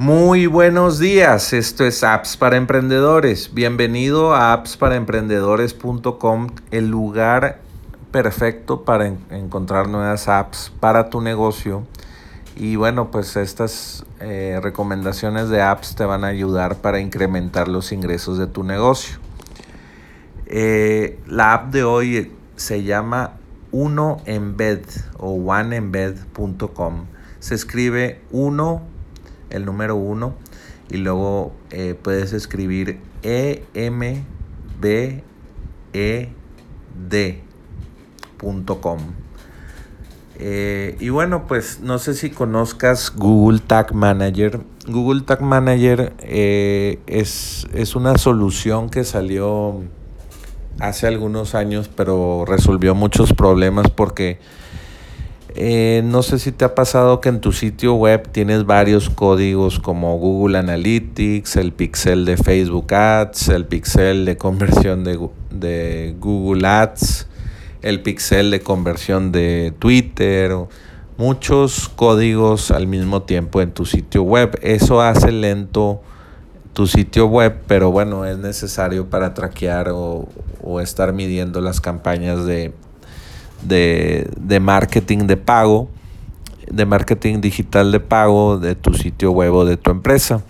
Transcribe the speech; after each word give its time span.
Muy 0.00 0.46
buenos 0.46 0.98
días, 0.98 1.52
esto 1.52 1.84
es 1.84 2.02
Apps 2.02 2.38
para 2.38 2.56
Emprendedores. 2.56 3.52
Bienvenido 3.52 4.34
a 4.34 4.54
appsparaemprendedores.com, 4.54 6.46
el 6.70 6.88
lugar 6.88 7.60
perfecto 8.10 8.86
para 8.86 9.08
encontrar 9.08 9.88
nuevas 9.88 10.26
apps 10.26 10.72
para 10.80 11.10
tu 11.10 11.20
negocio. 11.20 11.86
Y 12.56 12.76
bueno, 12.76 13.10
pues 13.10 13.36
estas 13.36 14.06
eh, 14.20 14.58
recomendaciones 14.62 15.50
de 15.50 15.60
apps 15.60 15.94
te 15.94 16.06
van 16.06 16.24
a 16.24 16.28
ayudar 16.28 16.76
para 16.76 17.00
incrementar 17.00 17.68
los 17.68 17.92
ingresos 17.92 18.38
de 18.38 18.46
tu 18.46 18.64
negocio. 18.64 19.18
Eh, 20.46 21.20
la 21.26 21.52
app 21.52 21.74
de 21.74 21.84
hoy 21.84 22.32
se 22.56 22.84
llama 22.84 23.34
Uno 23.70 24.22
Embed 24.24 24.80
o 25.18 25.32
oneembed.com. 25.32 27.04
Se 27.38 27.54
escribe 27.54 28.22
uno 28.30 28.88
el 29.50 29.64
número 29.64 29.96
1 29.96 30.34
y 30.90 30.96
luego 30.96 31.52
eh, 31.70 31.94
puedes 32.00 32.32
escribir 32.32 33.00
e 33.22 33.64
m 33.74 34.24
b 34.80 35.22
e 35.92 36.28
d.com. 37.08 38.98
Eh, 40.42 40.96
y 41.00 41.10
bueno, 41.10 41.46
pues 41.46 41.80
no 41.80 41.98
sé 41.98 42.14
si 42.14 42.30
conozcas 42.30 43.12
Google 43.14 43.58
Tag 43.58 43.94
Manager. 43.94 44.60
Google 44.86 45.20
Tag 45.22 45.42
Manager 45.42 46.14
eh, 46.20 46.98
es, 47.06 47.66
es 47.74 47.94
una 47.94 48.16
solución 48.16 48.88
que 48.88 49.04
salió 49.04 49.82
hace 50.78 51.06
algunos 51.06 51.54
años, 51.54 51.90
pero 51.94 52.44
resolvió 52.46 52.94
muchos 52.94 53.34
problemas 53.34 53.90
porque 53.90 54.38
eh, 55.54 56.02
no 56.04 56.22
sé 56.22 56.38
si 56.38 56.52
te 56.52 56.64
ha 56.64 56.74
pasado 56.74 57.20
que 57.20 57.28
en 57.28 57.40
tu 57.40 57.52
sitio 57.52 57.94
web 57.94 58.28
tienes 58.30 58.66
varios 58.66 59.10
códigos 59.10 59.80
como 59.80 60.16
Google 60.18 60.58
Analytics, 60.58 61.56
el 61.56 61.72
pixel 61.72 62.24
de 62.24 62.36
Facebook 62.36 62.92
Ads, 62.94 63.48
el 63.48 63.66
pixel 63.66 64.24
de 64.24 64.36
conversión 64.36 65.02
de, 65.02 65.18
de 65.50 66.14
Google 66.18 66.66
Ads, 66.66 67.26
el 67.82 68.02
pixel 68.02 68.50
de 68.50 68.60
conversión 68.60 69.32
de 69.32 69.72
Twitter, 69.78 70.54
muchos 71.16 71.88
códigos 71.88 72.70
al 72.70 72.86
mismo 72.86 73.22
tiempo 73.22 73.60
en 73.60 73.72
tu 73.72 73.86
sitio 73.86 74.22
web. 74.22 74.58
Eso 74.62 75.00
hace 75.00 75.32
lento 75.32 76.00
tu 76.72 76.86
sitio 76.86 77.26
web, 77.26 77.60
pero 77.66 77.90
bueno, 77.90 78.24
es 78.24 78.38
necesario 78.38 79.10
para 79.10 79.34
traquear 79.34 79.88
o, 79.88 80.28
o 80.62 80.80
estar 80.80 81.12
midiendo 81.12 81.60
las 81.60 81.80
campañas 81.80 82.44
de 82.44 82.72
de, 83.62 84.58
marketing 84.60 85.26
de 85.26 85.36
pago, 85.36 85.88
de 86.70 86.86
marketing 86.86 87.40
digital 87.40 87.92
de 87.92 88.00
pago 88.00 88.58
de 88.58 88.74
tu 88.74 88.94
sitio 88.94 89.32
web 89.32 89.54
o 89.54 89.64
de 89.64 89.76
tu 89.76 89.90
empresa. 89.90 90.42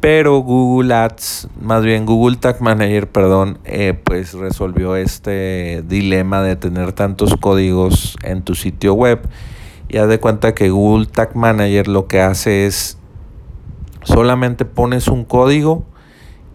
Pero 0.00 0.38
Google 0.38 0.94
Ads, 0.94 1.48
más 1.60 1.84
bien 1.84 2.06
Google 2.06 2.36
Tag 2.36 2.60
Manager, 2.60 3.08
perdón, 3.08 3.58
eh, 3.64 3.94
pues 4.02 4.34
resolvió 4.34 4.96
este 4.96 5.84
dilema 5.86 6.42
de 6.42 6.56
tener 6.56 6.92
tantos 6.92 7.36
códigos 7.36 8.16
en 8.24 8.42
tu 8.42 8.56
sitio 8.56 8.94
web. 8.94 9.20
Y 9.88 9.98
haz 9.98 10.08
de 10.08 10.18
cuenta 10.18 10.54
que 10.54 10.70
Google 10.70 11.06
Tag 11.06 11.36
Manager 11.36 11.86
lo 11.86 12.08
que 12.08 12.20
hace 12.20 12.66
es 12.66 12.98
solamente 14.02 14.64
pones 14.64 15.06
un 15.06 15.24
código 15.24 15.84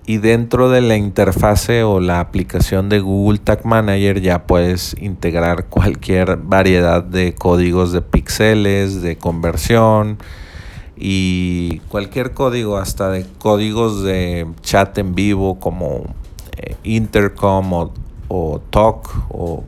y 0.07 0.19
dentro 0.19 0.69
de 0.69 0.79
la 0.79 0.95
interfase 0.95 1.83
o 1.83 1.99
la 1.99 2.21
aplicación 2.21 2.87
de 2.87 3.01
Google 3.01 3.39
Tag 3.39 3.65
Manager 3.65 4.21
ya 4.21 4.47
puedes 4.47 4.95
integrar 5.01 5.65
cualquier 5.65 6.37
variedad 6.37 7.03
de 7.03 7.35
códigos 7.35 7.91
de 7.91 8.01
píxeles, 8.01 9.01
de 9.01 9.17
conversión 9.17 10.17
y 10.95 11.79
cualquier 11.89 12.33
código, 12.33 12.77
hasta 12.77 13.09
de 13.09 13.25
códigos 13.37 14.01
de 14.01 14.47
chat 14.61 14.97
en 14.97 15.13
vivo 15.13 15.59
como 15.59 16.03
eh, 16.55 16.75
Intercom 16.83 17.91
o, 18.29 18.61
Talk 18.69 19.09
o, 19.27 19.65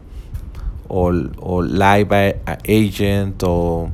o, 0.88 1.62
Live 1.62 2.42
Agent 2.46 3.44
o 3.46 3.90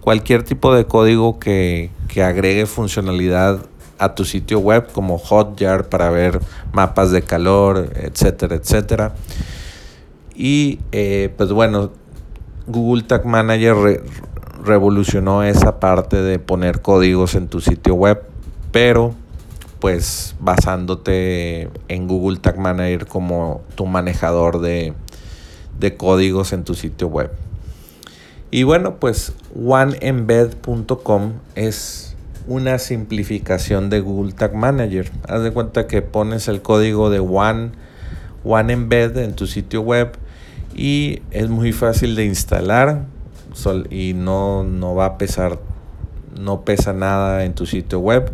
cualquier 0.00 0.44
tipo 0.44 0.74
de 0.74 0.86
código 0.86 1.38
que, 1.38 1.90
que 2.08 2.22
agregue 2.22 2.64
funcionalidad 2.64 3.66
a 3.98 4.14
tu 4.14 4.24
sitio 4.24 4.58
web 4.58 4.90
como 4.92 5.18
Hotjar 5.18 5.88
para 5.88 6.10
ver 6.10 6.40
mapas 6.72 7.10
de 7.10 7.22
calor, 7.22 7.90
etcétera, 7.94 8.56
etcétera. 8.56 9.14
Y 10.34 10.80
eh, 10.92 11.32
pues 11.36 11.52
bueno, 11.52 11.92
Google 12.66 13.02
Tag 13.02 13.24
Manager 13.26 14.02
revolucionó 14.64 15.42
esa 15.42 15.78
parte 15.78 16.22
de 16.22 16.38
poner 16.38 16.80
códigos 16.80 17.34
en 17.34 17.48
tu 17.48 17.60
sitio 17.60 17.94
web, 17.94 18.22
pero 18.72 19.14
pues 19.78 20.34
basándote 20.40 21.68
en 21.88 22.08
Google 22.08 22.38
Tag 22.38 22.58
Manager 22.58 23.06
como 23.06 23.62
tu 23.74 23.86
manejador 23.86 24.60
de, 24.60 24.94
de 25.78 25.96
códigos 25.96 26.52
en 26.52 26.64
tu 26.64 26.74
sitio 26.74 27.08
web. 27.08 27.30
Y 28.50 28.62
bueno, 28.62 28.96
pues 29.00 29.34
oneembed.com 29.54 31.32
es 31.54 32.13
una 32.46 32.78
simplificación 32.78 33.90
de 33.90 34.00
Google 34.00 34.32
Tag 34.32 34.54
Manager. 34.54 35.10
Haz 35.28 35.42
de 35.42 35.50
cuenta 35.50 35.86
que 35.86 36.02
pones 36.02 36.48
el 36.48 36.62
código 36.62 37.10
de 37.10 37.20
One, 37.20 37.70
One 38.44 38.72
Embed 38.72 39.16
en 39.18 39.34
tu 39.34 39.46
sitio 39.46 39.80
web 39.80 40.12
y 40.74 41.22
es 41.30 41.48
muy 41.48 41.72
fácil 41.72 42.16
de 42.16 42.24
instalar 42.24 43.04
y 43.90 44.14
no, 44.14 44.64
no 44.64 44.94
va 44.94 45.06
a 45.06 45.18
pesar, 45.18 45.58
no 46.38 46.64
pesa 46.64 46.92
nada 46.92 47.44
en 47.44 47.54
tu 47.54 47.66
sitio 47.66 48.00
web 48.00 48.32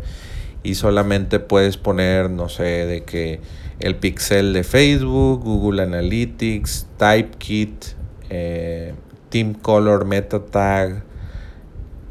y 0.62 0.74
solamente 0.74 1.40
puedes 1.40 1.76
poner, 1.76 2.30
no 2.30 2.48
sé, 2.48 2.86
de 2.86 3.04
que 3.04 3.40
el 3.78 3.96
pixel 3.96 4.52
de 4.52 4.64
Facebook, 4.64 5.42
Google 5.44 5.82
Analytics, 5.82 6.86
TypeKit, 6.98 7.84
eh, 8.28 8.94
Team 9.30 9.54
Color 9.54 10.04
Meta 10.04 10.40
Tag, 10.40 11.04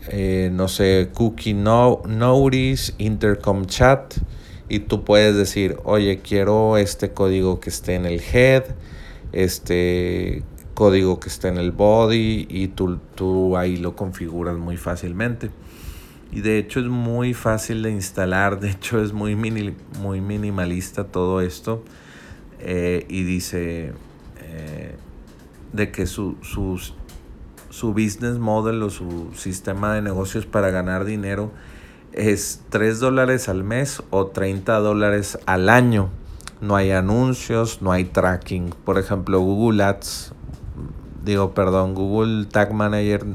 eh, 0.09 0.50
no 0.52 0.68
sé, 0.68 1.09
Cookie 1.14 1.53
no, 1.53 2.02
Notice, 2.08 2.94
Intercom 2.97 3.66
Chat, 3.66 4.16
y 4.68 4.80
tú 4.80 5.03
puedes 5.03 5.36
decir, 5.36 5.78
oye, 5.84 6.20
quiero 6.20 6.78
este 6.78 7.12
código 7.12 7.59
que 7.59 7.70
esté 7.70 7.96
en 7.96 8.06
el 8.06 8.22
head, 8.22 8.64
este 9.31 10.44
código 10.74 11.20
que 11.20 11.30
esté 11.30 11.47
en 11.47 11.58
el 11.58 11.72
body, 11.72 12.47
y 12.50 12.70
tú, 12.70 13.00
tú 13.16 13.58
ahí 13.58 13.78
lo 13.78 13.96
configuras 13.96 14.58
muy 14.58 14.78
fácilmente. 14.78 15.50
Y 16.31 16.41
de 16.41 16.59
hecho 16.59 16.80
es 16.80 16.86
muy 16.86 17.34
fácil 17.34 17.81
de 17.81 17.91
instalar, 17.91 18.59
de 18.59 18.70
hecho 18.72 19.02
es 19.02 19.14
muy, 19.14 19.36
muy 19.36 20.22
minimalista 20.22 21.06
todo 21.06 21.41
esto. 21.41 21.84
Eh, 22.62 23.06
y 23.08 23.24
dice 23.24 23.94
eh, 24.41 24.96
de 25.72 25.91
que 25.91 26.06
su, 26.06 26.36
sus 26.41 26.94
su 27.69 27.94
business 27.94 28.38
model 28.38 28.84
o 28.84 28.90
su 28.90 29.31
sistema 29.35 29.94
de 29.94 30.02
negocios 30.02 30.46
para 30.46 30.72
ganar 30.72 31.06
dinero 31.06 31.52
es 32.12 32.62
3 32.69 33.00
dólares 33.00 33.50
al 33.50 33.63
mes 33.63 34.03
o 34.09 34.28
30 34.28 34.80
dólares 34.80 35.40
al 35.46 35.69
año. 35.69 36.09
No 36.62 36.75
hay 36.75 36.91
anuncios, 36.91 37.81
no 37.81 37.91
hay 37.91 38.06
tracking. 38.06 38.74
Por 38.84 38.97
ejemplo, 38.97 39.40
Google 39.40 39.84
Ads, 39.84 40.34
digo, 41.24 41.53
perdón, 41.53 41.94
Google 41.94 42.46
Tag 42.46 42.74
Manager 42.74 43.25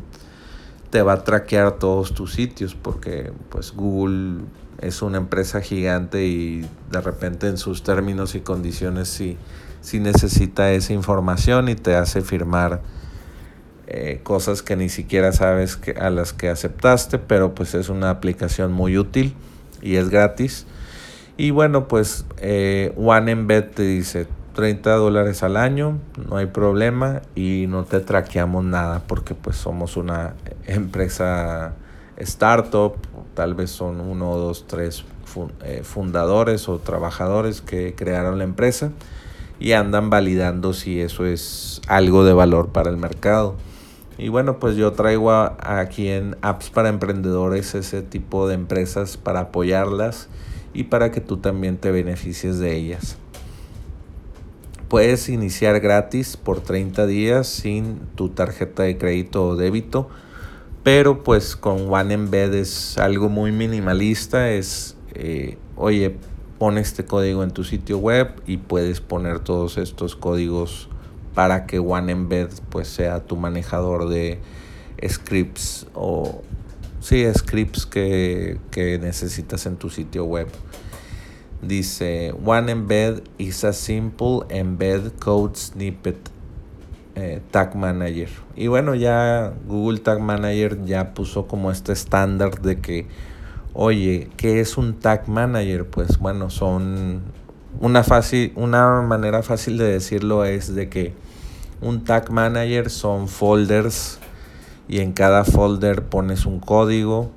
te 0.90 1.02
va 1.02 1.14
a 1.14 1.24
traquear 1.24 1.72
todos 1.72 2.14
tus 2.14 2.34
sitios 2.34 2.74
porque 2.74 3.32
pues 3.48 3.72
Google 3.72 4.42
es 4.80 5.02
una 5.02 5.18
empresa 5.18 5.60
gigante 5.60 6.26
y 6.26 6.68
de 6.90 7.00
repente 7.00 7.48
en 7.48 7.56
sus 7.56 7.82
términos 7.82 8.34
y 8.34 8.40
condiciones 8.40 9.08
sí, 9.08 9.36
sí 9.80 9.98
necesita 9.98 10.70
esa 10.72 10.92
información 10.92 11.68
y 11.68 11.74
te 11.74 11.96
hace 11.96 12.20
firmar 12.20 12.82
eh, 13.86 14.20
cosas 14.22 14.62
que 14.62 14.76
ni 14.76 14.88
siquiera 14.88 15.32
sabes 15.32 15.76
que, 15.76 15.92
a 15.92 16.10
las 16.10 16.32
que 16.32 16.48
aceptaste, 16.48 17.18
pero 17.18 17.54
pues 17.54 17.74
es 17.74 17.88
una 17.88 18.10
aplicación 18.10 18.72
muy 18.72 18.96
útil 18.96 19.34
y 19.82 19.96
es 19.96 20.08
gratis. 20.08 20.66
Y 21.36 21.50
bueno, 21.50 21.88
pues 21.88 22.24
eh, 22.38 22.92
One 22.96 23.32
Embed 23.32 23.64
te 23.74 23.82
dice 23.82 24.26
30 24.54 24.92
dólares 24.94 25.42
al 25.42 25.56
año, 25.56 25.98
no 26.28 26.36
hay 26.36 26.46
problema 26.46 27.22
y 27.34 27.66
no 27.68 27.84
te 27.84 28.00
traqueamos 28.00 28.64
nada 28.64 29.02
porque 29.06 29.34
pues 29.34 29.56
somos 29.56 29.96
una 29.96 30.34
empresa 30.66 31.74
startup, 32.16 32.94
tal 33.34 33.54
vez 33.54 33.70
son 33.70 34.00
uno, 34.00 34.36
dos, 34.36 34.66
tres 34.66 35.04
eh, 35.64 35.82
fundadores 35.82 36.68
o 36.68 36.78
trabajadores 36.78 37.60
que 37.60 37.94
crearon 37.94 38.38
la 38.38 38.44
empresa 38.44 38.92
y 39.58 39.72
andan 39.72 40.10
validando 40.10 40.72
si 40.72 41.00
eso 41.00 41.26
es 41.26 41.80
algo 41.88 42.24
de 42.24 42.32
valor 42.32 42.68
para 42.68 42.90
el 42.90 42.96
mercado. 42.96 43.56
Y 44.16 44.28
bueno, 44.28 44.58
pues 44.60 44.76
yo 44.76 44.92
traigo 44.92 45.32
aquí 45.32 46.08
en 46.08 46.36
Apps 46.40 46.70
para 46.70 46.88
Emprendedores 46.88 47.74
ese 47.74 48.02
tipo 48.02 48.46
de 48.46 48.54
empresas 48.54 49.16
para 49.16 49.40
apoyarlas 49.40 50.28
y 50.72 50.84
para 50.84 51.10
que 51.10 51.20
tú 51.20 51.38
también 51.38 51.78
te 51.78 51.90
beneficies 51.90 52.58
de 52.58 52.76
ellas. 52.76 53.16
Puedes 54.88 55.28
iniciar 55.28 55.80
gratis 55.80 56.36
por 56.36 56.60
30 56.60 57.06
días 57.06 57.48
sin 57.48 57.98
tu 58.14 58.28
tarjeta 58.28 58.84
de 58.84 58.96
crédito 58.96 59.46
o 59.46 59.56
débito. 59.56 60.08
Pero 60.84 61.24
pues 61.24 61.56
con 61.56 61.92
One 61.92 62.28
es 62.60 62.98
algo 62.98 63.30
muy 63.30 63.52
minimalista, 63.52 64.50
es, 64.50 64.96
eh, 65.14 65.56
oye, 65.76 66.14
pon 66.58 66.76
este 66.76 67.06
código 67.06 67.42
en 67.42 67.52
tu 67.52 67.64
sitio 67.64 67.98
web 67.98 68.28
y 68.46 68.58
puedes 68.58 69.00
poner 69.00 69.40
todos 69.40 69.78
estos 69.78 70.14
códigos 70.14 70.90
para 71.34 71.66
que 71.66 71.78
One 71.78 72.12
Embed 72.12 72.48
pues 72.70 72.88
sea 72.88 73.20
tu 73.20 73.36
manejador 73.36 74.08
de 74.08 74.38
scripts 75.06 75.86
o 75.94 76.42
sí, 77.00 77.24
scripts 77.36 77.86
que, 77.86 78.58
que 78.70 78.98
necesitas 78.98 79.66
en 79.66 79.76
tu 79.76 79.90
sitio 79.90 80.24
web. 80.24 80.48
Dice, 81.60 82.34
One 82.44 82.70
Embed 82.70 83.22
is 83.38 83.64
a 83.64 83.72
simple 83.72 84.40
embed 84.50 85.12
code 85.18 85.56
snippet 85.56 86.16
eh, 87.14 87.40
Tag 87.50 87.74
Manager. 87.74 88.28
Y 88.54 88.66
bueno, 88.66 88.94
ya 88.94 89.54
Google 89.66 90.00
Tag 90.00 90.20
Manager 90.20 90.84
ya 90.84 91.14
puso 91.14 91.46
como 91.46 91.70
este 91.70 91.92
estándar 91.92 92.60
de 92.60 92.80
que, 92.80 93.06
oye, 93.72 94.28
¿qué 94.36 94.60
es 94.60 94.76
un 94.76 94.98
Tag 94.98 95.28
Manager? 95.28 95.86
Pues 95.86 96.18
bueno, 96.18 96.50
son 96.50 97.22
una 97.80 98.04
una 98.56 99.02
manera 99.02 99.42
fácil 99.42 99.78
de 99.78 99.84
decirlo 99.84 100.44
es 100.44 100.74
de 100.74 100.88
que 100.88 101.12
un 101.84 102.02
Tag 102.02 102.30
Manager 102.30 102.88
son 102.88 103.28
folders 103.28 104.18
y 104.88 105.00
en 105.00 105.12
cada 105.12 105.44
folder 105.44 106.04
pones 106.04 106.46
un 106.46 106.58
código 106.58 107.30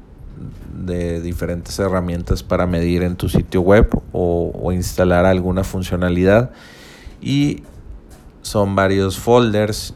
de 0.73 1.21
diferentes 1.21 1.77
herramientas 1.79 2.43
para 2.43 2.65
medir 2.65 3.03
en 3.03 3.17
tu 3.17 3.27
sitio 3.27 3.61
web 3.61 3.89
o, 4.13 4.51
o 4.53 4.71
instalar 4.71 5.25
alguna 5.25 5.65
funcionalidad 5.65 6.51
y 7.21 7.63
son 8.41 8.75
varios 8.75 9.19
folders, 9.19 9.93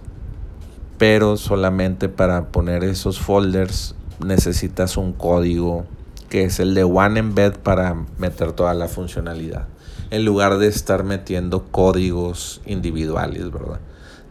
pero 0.98 1.38
solamente 1.38 2.10
para 2.10 2.48
poner 2.48 2.84
esos 2.84 3.20
folders 3.20 3.96
necesitas 4.20 4.98
un 4.98 5.14
código 5.14 5.86
que 6.30 6.44
es 6.44 6.60
el 6.60 6.74
de 6.76 6.84
One 6.84 7.20
Embed 7.20 7.54
para 7.54 7.96
meter 8.18 8.52
toda 8.52 8.74
la 8.74 8.90
funcionalidad. 8.90 9.68
En 10.10 10.26
lugar 10.26 10.58
de 10.58 10.68
estar 10.68 11.06
metiendo 11.06 11.68
códigos 11.72 12.62
individuales, 12.66 13.50
¿verdad? 13.50 13.80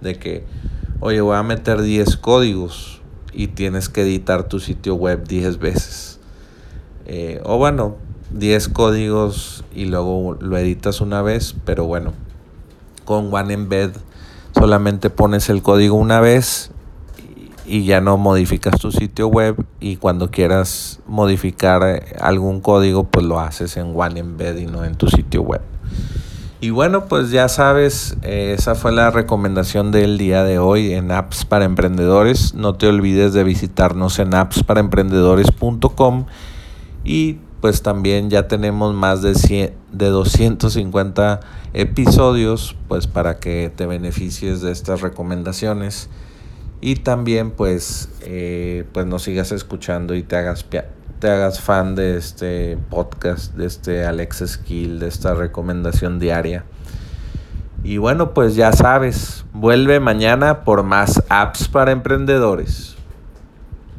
De 0.00 0.18
que, 0.18 0.44
oye, 1.00 1.20
voy 1.20 1.36
a 1.36 1.42
meter 1.42 1.82
10 1.82 2.16
códigos 2.16 3.00
y 3.32 3.48
tienes 3.48 3.88
que 3.88 4.02
editar 4.02 4.48
tu 4.48 4.60
sitio 4.60 4.94
web 4.94 5.26
10 5.26 5.58
veces. 5.58 6.20
Eh, 7.06 7.40
o 7.44 7.58
bueno, 7.58 7.96
10 8.32 8.68
códigos 8.68 9.64
y 9.74 9.86
luego 9.86 10.36
lo 10.40 10.56
editas 10.56 11.00
una 11.00 11.22
vez, 11.22 11.54
pero 11.64 11.84
bueno, 11.84 12.12
con 13.04 13.32
One 13.32 13.54
Embed 13.54 13.90
solamente 14.54 15.10
pones 15.10 15.48
el 15.48 15.62
código 15.62 15.96
una 15.96 16.20
vez 16.20 16.70
y 17.66 17.84
ya 17.84 18.00
no 18.00 18.16
modificas 18.16 18.80
tu 18.80 18.90
sitio 18.90 19.28
web 19.28 19.64
y 19.80 19.96
cuando 19.96 20.30
quieras 20.30 21.00
modificar 21.06 22.04
algún 22.20 22.60
código 22.60 23.04
pues 23.04 23.24
lo 23.24 23.38
haces 23.38 23.76
en 23.76 23.92
One 23.94 24.20
Embed 24.20 24.56
y 24.56 24.66
no 24.66 24.84
en 24.84 24.96
tu 24.96 25.08
sitio 25.08 25.42
web. 25.42 25.62
Y 26.62 26.68
bueno, 26.68 27.06
pues 27.06 27.30
ya 27.30 27.48
sabes, 27.48 28.18
eh, 28.22 28.54
esa 28.58 28.74
fue 28.74 28.92
la 28.92 29.10
recomendación 29.10 29.92
del 29.92 30.18
día 30.18 30.44
de 30.44 30.58
hoy 30.58 30.92
en 30.92 31.10
Apps 31.10 31.46
para 31.46 31.64
Emprendedores. 31.64 32.52
No 32.52 32.74
te 32.74 32.86
olvides 32.86 33.32
de 33.32 33.44
visitarnos 33.44 34.18
en 34.18 34.34
appsparaemprendedores.com 34.34 36.26
y 37.02 37.38
pues 37.62 37.80
también 37.80 38.28
ya 38.28 38.46
tenemos 38.46 38.94
más 38.94 39.22
de, 39.22 39.34
100, 39.36 39.72
de 39.92 40.08
250 40.08 41.40
episodios 41.72 42.76
pues 42.88 43.06
para 43.06 43.38
que 43.38 43.72
te 43.74 43.86
beneficies 43.86 44.60
de 44.60 44.72
estas 44.72 45.00
recomendaciones 45.00 46.10
y 46.82 46.96
también 46.96 47.52
pues 47.52 48.10
eh, 48.22 48.84
pues 48.92 49.06
nos 49.06 49.22
sigas 49.22 49.50
escuchando 49.52 50.14
y 50.14 50.22
te 50.22 50.36
hagas 50.36 50.64
te 51.20 51.30
hagas 51.30 51.60
fan 51.60 51.94
de 51.94 52.16
este 52.16 52.78
podcast 52.88 53.54
de 53.54 53.66
este 53.66 54.06
Alex 54.06 54.42
Skill 54.46 54.98
de 54.98 55.08
esta 55.08 55.34
recomendación 55.34 56.18
diaria. 56.18 56.64
Y 57.84 57.98
bueno 57.98 58.32
pues 58.32 58.56
ya 58.56 58.72
sabes 58.72 59.44
vuelve 59.52 60.00
mañana 60.00 60.64
por 60.64 60.82
más 60.82 61.22
apps 61.28 61.68
para 61.68 61.92
emprendedores 61.92 62.96